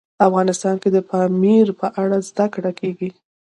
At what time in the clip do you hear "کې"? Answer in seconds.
0.81-0.89